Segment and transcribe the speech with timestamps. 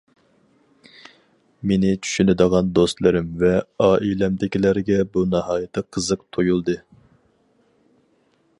[1.71, 3.53] مېنى چۈشىنىدىغان دوستلىرىم ۋە
[3.89, 6.79] ئائىلەمدىكىلەرگە بۇ ناھايىتى قىزىق تۇيۇلدى.